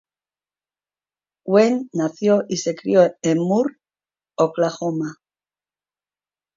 [1.45, 3.75] Wayne nació y se crio en Moore,
[4.35, 5.17] Oklahoma.